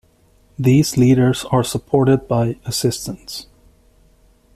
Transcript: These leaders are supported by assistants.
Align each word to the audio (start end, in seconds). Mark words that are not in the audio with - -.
These 0.57 0.97
leaders 0.97 1.45
are 1.51 1.63
supported 1.63 2.27
by 2.27 2.55
assistants. 2.65 3.45